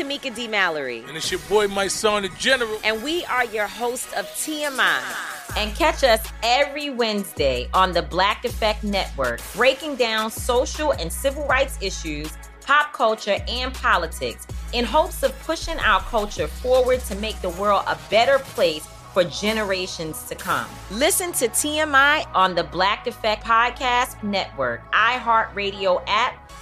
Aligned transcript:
Tamika 0.00 0.34
D. 0.34 0.48
Mallory. 0.48 1.04
And 1.06 1.14
it's 1.14 1.30
your 1.30 1.40
boy, 1.40 1.66
Mysonne, 1.66 2.22
the 2.22 2.30
General. 2.38 2.80
And 2.84 3.02
we 3.02 3.22
are 3.26 3.44
your 3.44 3.66
hosts 3.66 4.10
of 4.14 4.24
TMI. 4.28 4.98
And 5.58 5.76
catch 5.76 6.02
us 6.02 6.26
every 6.42 6.88
Wednesday 6.88 7.68
on 7.74 7.92
the 7.92 8.00
Black 8.00 8.46
Effect 8.46 8.82
Network, 8.82 9.42
breaking 9.54 9.96
down 9.96 10.30
social 10.30 10.92
and 10.92 11.12
civil 11.12 11.46
rights 11.46 11.76
issues, 11.82 12.32
pop 12.64 12.94
culture, 12.94 13.36
and 13.46 13.74
politics 13.74 14.46
in 14.72 14.86
hopes 14.86 15.22
of 15.22 15.38
pushing 15.40 15.78
our 15.80 16.00
culture 16.00 16.46
forward 16.46 17.00
to 17.00 17.14
make 17.16 17.38
the 17.42 17.50
world 17.50 17.82
a 17.86 17.98
better 18.08 18.38
place 18.38 18.86
for 19.12 19.24
generations 19.24 20.22
to 20.28 20.34
come. 20.34 20.66
Listen 20.92 21.32
to 21.32 21.48
TMI 21.48 22.26
on 22.32 22.54
the 22.54 22.64
Black 22.64 23.06
Effect 23.06 23.44
Podcast 23.44 24.22
Network, 24.22 24.90
iHeartRadio 24.92 26.02
app, 26.06 26.49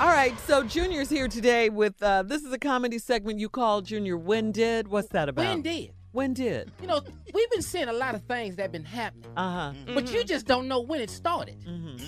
All 0.00 0.06
right, 0.06 0.38
so 0.46 0.62
Junior's 0.62 1.10
here 1.10 1.26
today 1.26 1.70
with 1.70 2.00
uh, 2.02 2.22
this 2.22 2.44
is 2.44 2.52
a 2.52 2.58
comedy 2.58 2.98
segment 2.98 3.40
you 3.40 3.48
call 3.48 3.80
Junior 3.82 4.16
When 4.16 4.52
Did. 4.52 4.86
What's 4.86 5.08
that 5.08 5.28
about? 5.28 5.44
When 5.44 5.60
did? 5.62 5.92
When 6.12 6.34
did? 6.34 6.70
You 6.80 6.86
know, 6.86 7.00
we've 7.34 7.50
been 7.50 7.62
seeing 7.62 7.88
a 7.88 7.92
lot 7.92 8.14
of 8.14 8.22
things 8.22 8.54
that 8.56 8.62
have 8.62 8.72
been 8.72 8.84
happening. 8.84 9.28
Uh 9.36 9.72
huh. 9.72 9.92
But 9.94 10.12
you 10.12 10.22
just 10.22 10.46
don't 10.46 10.68
know 10.68 10.80
when 10.80 11.00
it 11.00 11.10
started. 11.10 11.56
Mm-hmm. 11.66 12.04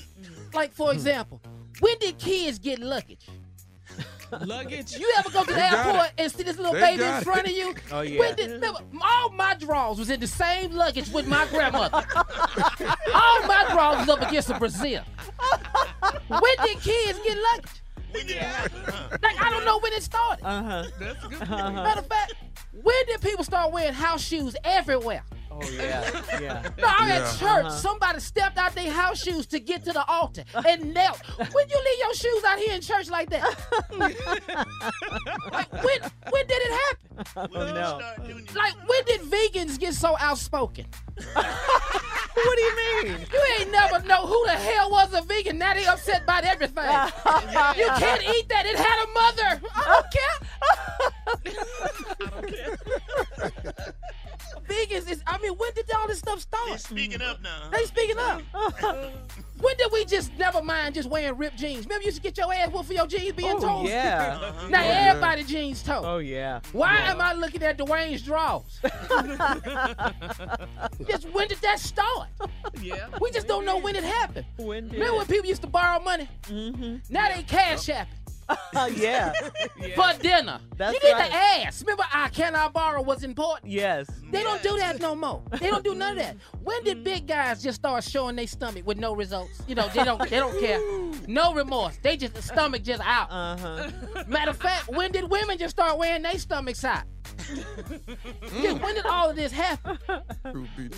Like, 0.54 0.72
for 0.72 0.92
example, 0.92 1.40
when 1.80 1.98
did 1.98 2.16
kids 2.18 2.60
get 2.60 2.78
luggage? 2.78 3.26
Luggage? 4.46 4.96
You 4.96 5.12
ever 5.18 5.28
go 5.30 5.40
to 5.42 5.46
the 5.48 5.54
They 5.54 5.60
airport 5.60 6.12
and 6.16 6.30
see 6.30 6.44
this 6.44 6.56
little 6.56 6.72
They 6.74 6.80
baby 6.80 6.98
got 6.98 7.14
in 7.14 7.20
it. 7.20 7.24
front 7.24 7.46
of 7.46 7.50
you? 7.52 7.74
Oh, 7.92 8.02
yeah. 8.02 8.20
When 8.20 8.36
did, 8.36 8.50
remember, 8.52 8.78
all 9.02 9.30
my 9.30 9.54
drawers 9.54 9.98
was 9.98 10.08
in 10.08 10.20
the 10.20 10.28
same 10.28 10.70
luggage 10.70 11.08
with 11.10 11.26
my 11.26 11.44
grandmother. 11.48 11.96
all 12.16 13.42
my 13.48 13.66
drawers 13.72 14.06
was 14.06 14.08
up 14.08 14.22
against 14.22 14.48
a 14.50 14.56
Brazil. 14.60 15.02
When 16.28 16.66
did 16.66 16.80
kids 16.80 17.18
get 17.24 17.36
lucky 17.52 17.68
luggage? 18.12 18.36
Like, 19.22 19.40
I 19.40 19.50
don't 19.50 19.64
know 19.64 19.78
when 19.78 19.92
it 19.92 20.02
started. 20.02 20.44
Uh 20.44 20.62
huh. 20.62 20.84
That's 20.98 21.24
a 21.24 21.28
good 21.28 21.42
Uh-huh. 21.42 21.70
Matter 21.72 22.00
of 22.00 22.06
fact, 22.08 22.34
when 22.72 23.06
did 23.06 23.20
people 23.20 23.44
start 23.44 23.70
wearing 23.72 23.92
house 23.94 24.20
shoes 24.22 24.56
everywhere? 24.64 25.22
Oh 25.52 25.60
yeah. 25.70 26.22
Yeah. 26.40 26.62
No, 26.78 26.86
I'm 26.88 27.08
Yeah. 27.08 27.14
at 27.16 27.38
church. 27.38 27.42
Uh-huh. 27.66 27.70
Somebody 27.70 28.20
stepped 28.20 28.56
out 28.58 28.74
their 28.74 28.90
house 28.90 29.22
shoes 29.22 29.46
to 29.48 29.60
get 29.60 29.84
to 29.84 29.92
the 29.92 30.04
altar 30.06 30.44
and 30.66 30.94
knelt. 30.94 31.20
When 31.38 31.68
you 31.68 31.76
leave 31.84 31.98
your 31.98 32.14
shoes 32.14 32.44
out 32.44 32.58
here 32.58 32.74
in 32.74 32.80
church 32.80 33.10
like 33.10 33.30
that? 33.30 33.44
like 35.52 35.72
when 35.72 36.00
when 36.30 36.46
did 36.46 36.58
it 36.62 36.72
happen? 36.82 37.50
Oh 37.54 37.72
no. 37.72 38.00
Like 38.54 38.74
when 38.88 39.04
did 39.04 39.20
vegans 39.22 39.78
get 39.78 39.94
so 39.94 40.16
outspoken? 40.18 40.86
What 42.44 42.56
do 42.56 42.62
you 42.62 42.76
mean? 42.76 43.26
You 43.32 43.40
ain't 43.58 43.70
never 43.70 44.00
know 44.06 44.26
who 44.26 44.44
the 44.46 44.52
hell 44.52 44.90
was 44.90 45.12
a 45.14 45.22
vegan. 45.22 45.58
Now 45.58 45.74
they 45.74 45.86
upset 45.86 46.22
about 46.24 46.44
everything. 46.44 46.84
you 46.84 47.86
can't 47.98 48.22
eat 48.22 48.48
that. 48.48 48.66
It 48.66 48.76
had 48.76 49.04
a 49.04 49.08
mother. 49.12 49.60
I 49.74 49.84
don't 49.94 50.10
care. 50.12 50.38
Vegans 53.99 53.99
is. 54.92 55.22
I 55.26 55.38
mean, 55.38 55.52
when 55.52 55.70
did 55.74 55.90
all 55.96 56.06
this 56.06 56.18
stuff 56.18 56.40
start? 56.40 56.68
They're 56.68 56.78
speaking 56.78 57.22
up 57.22 57.42
now. 57.42 57.70
They 57.70 57.84
speaking 57.84 58.18
up. 58.18 58.42
when 59.60 59.76
did 59.76 59.92
we 59.92 60.04
just 60.04 60.32
never 60.38 60.62
mind 60.62 60.94
just 60.94 61.08
wearing 61.08 61.36
ripped 61.36 61.58
jeans? 61.58 61.84
Remember, 61.84 62.02
you 62.02 62.06
used 62.06 62.16
to 62.18 62.22
get 62.22 62.36
your 62.36 62.52
ass 62.52 62.70
whooped 62.70 62.86
for 62.86 62.92
your 62.94 63.06
jeans 63.06 63.32
being 63.32 63.56
Oh 63.56 63.60
told. 63.60 63.88
yeah. 63.88 64.52
Now 64.70 64.82
everybody 64.84 65.44
jeans 65.44 65.82
toe. 65.82 66.02
Oh 66.04 66.18
yeah. 66.18 66.60
Why 66.72 66.96
am 66.98 67.20
I 67.20 67.32
looking 67.34 67.62
at 67.62 67.78
Dwayne's 67.78 68.22
drawers? 68.22 68.80
just 71.08 71.28
when 71.30 71.48
did 71.48 71.58
that 71.58 71.78
start? 71.78 72.28
Yeah. 72.80 73.08
We 73.20 73.30
just 73.30 73.46
don't 73.46 73.64
know 73.64 73.78
when 73.78 73.96
it 73.96 74.04
happened. 74.04 74.46
When 74.56 74.88
did? 74.88 74.94
Remember 74.94 75.18
when 75.18 75.26
people 75.26 75.46
used 75.46 75.62
to 75.62 75.68
borrow 75.68 76.00
money? 76.02 76.28
Mm-hmm. 76.44 77.12
Now 77.12 77.28
they 77.34 77.42
cash 77.42 77.88
app 77.88 78.08
yeah. 78.96 79.32
for 79.94 80.22
dinner. 80.22 80.60
That's 80.76 80.94
you 80.94 81.08
need 81.08 81.14
right. 81.14 81.30
to 81.30 81.36
ask. 81.36 81.80
Remember, 81.82 82.04
I 82.12 82.28
cannot 82.28 82.72
borrow 82.72 83.02
was 83.02 83.22
important. 83.24 83.70
Yes. 83.70 84.10
They 84.30 84.42
don't 84.42 84.62
do 84.62 84.76
that 84.78 85.00
no 85.00 85.14
more. 85.14 85.42
They 85.58 85.68
don't 85.68 85.84
do 85.84 85.94
none 85.94 86.12
of 86.12 86.24
that. 86.24 86.36
When 86.62 86.82
did 86.84 87.04
big 87.04 87.26
guys 87.26 87.62
just 87.62 87.76
start 87.76 88.04
showing 88.04 88.36
their 88.36 88.46
stomach 88.46 88.86
with 88.86 88.98
no 88.98 89.14
results? 89.14 89.62
You 89.66 89.74
know, 89.74 89.88
they 89.88 90.04
don't 90.04 90.20
they 90.28 90.38
don't 90.38 90.58
care. 90.58 90.80
No 91.26 91.52
remorse. 91.54 91.98
They 92.02 92.16
just 92.16 92.34
the 92.34 92.42
stomach 92.42 92.82
just 92.82 93.02
out. 93.04 93.30
Uh 93.30 93.56
huh. 93.56 94.24
Matter 94.26 94.50
of 94.50 94.56
fact, 94.56 94.88
when 94.88 95.12
did 95.12 95.30
women 95.30 95.58
just 95.58 95.76
start 95.76 95.98
wearing 95.98 96.22
their 96.22 96.38
stomachs 96.38 96.84
out? 96.84 97.04
Yeah, 98.60 98.72
when 98.72 98.94
did 98.94 99.06
all 99.06 99.30
of 99.30 99.36
this 99.36 99.52
happen? 99.52 99.98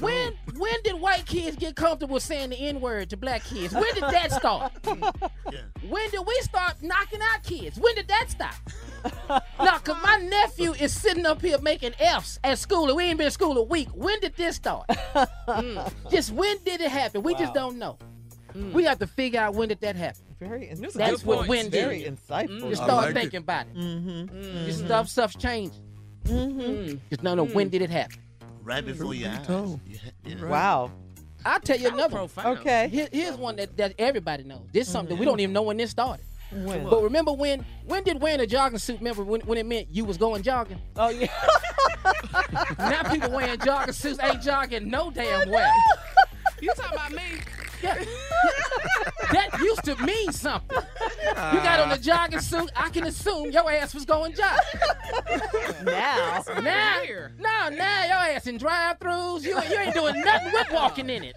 When 0.01 0.35
when 0.57 0.83
did 0.85 1.01
white 1.01 1.27
kids 1.27 1.57
get 1.57 1.77
comfortable 1.77 2.21
saying 2.21 2.51
the 2.51 2.57
N-word 2.57 3.11
to 3.11 3.17
black 3.17 3.45
kids? 3.45 3.75
When 3.75 3.93
did 3.95 4.03
that 4.03 4.33
start? 4.33 4.73
When 4.85 6.11
did 6.11 6.27
we 6.27 6.41
start 6.43 6.83
knocking 6.83 7.21
out 7.23 7.43
kids? 7.43 7.79
When 7.79 7.95
did 7.95 8.09
that 8.09 8.31
stop? 8.31 8.55
now, 9.59 9.79
cause 9.79 9.97
my 10.03 10.17
nephew 10.17 10.73
is 10.73 10.95
sitting 10.95 11.27
up 11.27 11.41
here 11.41 11.59
making 11.59 11.95
F's 11.99 12.39
at 12.45 12.59
school, 12.59 12.89
and 12.89 12.97
we 12.97 13.05
ain't 13.05 13.19
been 13.19 13.27
to 13.27 13.31
school 13.31 13.59
a 13.59 13.63
week. 13.63 13.89
When 13.95 14.19
did 14.21 14.37
this 14.37 14.57
start? 14.57 14.87
Mm. 15.49 15.93
Just 16.11 16.33
when 16.33 16.59
did 16.65 16.81
it 16.81 16.91
happen? 16.91 17.23
We 17.23 17.35
just 17.35 17.55
don't 17.55 17.79
know. 17.79 17.99
We 18.55 18.85
have 18.85 18.99
to 18.99 19.07
figure 19.07 19.41
out 19.41 19.55
when 19.55 19.69
did 19.69 19.81
that 19.81 19.97
happen. 19.97 20.23
Very 20.39 20.67
insightful. 20.67 20.93
That's 20.95 21.25
what 21.25 21.49
when 21.49 21.71
did. 21.71 21.85
Very 21.85 22.03
insightful. 22.03 22.69
Just 22.69 22.83
start 22.83 23.07
like 23.07 23.11
it. 23.11 23.15
thinking 23.15 23.39
about 23.39 23.67
it. 23.67 23.77
Mm-hmm. 23.77 24.67
Just 24.67 24.85
stuff, 24.85 25.09
stuff's 25.09 25.37
changing. 25.37 25.83
Mm-hmm. 26.25 26.97
Just 27.11 27.23
don't 27.23 27.37
know 27.37 27.47
when 27.47 27.69
did 27.69 27.83
it 27.83 27.91
happen. 27.91 28.19
Right 28.63 28.85
before 28.85 29.15
your 29.15 29.31
eyes. 29.31 29.47
told. 29.47 29.81
Yeah, 29.87 29.99
yeah. 30.25 30.47
Wow. 30.47 30.93
I'll 31.45 31.61
tell 31.61 31.79
you 31.79 31.89
another. 31.89 32.17
profound. 32.17 32.59
Okay. 32.59 32.89
Here, 32.89 33.09
here's 33.11 33.37
one 33.37 33.57
that, 33.57 33.77
that 33.77 33.95
everybody 33.99 34.45
knows. 34.45 34.63
This 34.73 34.87
is 34.87 34.93
something 34.93 35.17
that 35.17 35.21
we 35.21 35.27
don't 35.27 35.41
even 35.41 35.53
know 35.53 35.63
when 35.63 35.77
this 35.77 35.91
started. 35.91 36.25
When? 36.53 36.85
But 36.85 37.03
remember 37.03 37.33
when 37.33 37.65
when 37.87 38.05
did 38.05 38.21
wearing 38.21 38.41
a 38.41 38.47
jogging 38.47 38.79
suit 38.79 38.99
remember 38.99 39.25
when, 39.25 39.41
when 39.43 39.57
it 39.57 39.65
meant 39.65 39.89
you 39.91 40.05
was 40.05 40.19
going 40.19 40.43
jogging? 40.43 40.79
Oh 40.97 41.09
yeah. 41.09 41.29
now 42.79 43.11
people 43.11 43.31
wearing 43.31 43.59
jogging 43.61 43.95
suits 43.95 44.19
ain't 44.23 44.43
jogging 44.43 44.91
no 44.91 45.11
damn 45.11 45.49
well. 45.49 45.73
Used 49.73 49.85
to 49.85 50.05
mean 50.05 50.33
something. 50.33 50.79
You 50.79 51.59
got 51.61 51.81
on 51.81 51.89
the 51.89 51.97
ah. 51.97 51.99
jogging 51.99 52.41
suit, 52.41 52.71
I 52.77 52.91
can 52.91 53.05
assume 53.05 53.51
your 53.51 53.71
ass 53.71 53.95
was 53.95 54.05
going 54.05 54.35
jogging. 54.35 54.81
now. 55.85 56.43
Now, 56.63 57.01
Where? 57.01 57.33
no, 57.39 57.69
now 57.71 58.05
your 58.05 58.35
ass 58.35 58.47
in 58.47 58.59
drive-throughs. 58.59 59.43
You, 59.43 59.61
you 59.71 59.79
ain't 59.79 59.95
doing 59.95 60.21
nothing 60.21 60.53
with 60.53 60.71
walking 60.73 61.11
in 61.11 61.25
it. 61.25 61.37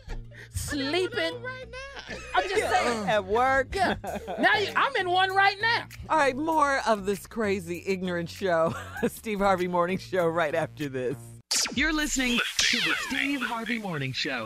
Sleeping. 0.53 1.41
Right 1.41 1.65
now. 1.69 2.15
I'm 2.33 2.49
just 2.49 2.69
saying. 2.71 3.09
At 3.09 3.25
work. 3.25 3.75
Yeah. 3.75 3.95
Now 4.39 4.55
you, 4.57 4.69
I'm 4.75 4.95
in 4.97 5.09
one 5.09 5.33
right 5.33 5.57
now. 5.61 5.85
All 6.09 6.17
right, 6.17 6.35
more 6.35 6.81
of 6.87 7.05
this 7.05 7.27
crazy, 7.27 7.83
ignorant 7.85 8.29
show, 8.29 8.73
Steve 9.07 9.39
Harvey 9.39 9.67
Morning 9.67 9.97
Show, 9.97 10.27
right 10.27 10.55
after 10.55 10.87
this. 10.87 11.17
You're 11.73 11.93
listening 11.93 12.39
to 12.57 12.77
the 12.77 12.93
Steve 13.07 13.41
Harvey 13.41 13.79
Morning 13.79 14.13
Show. 14.13 14.45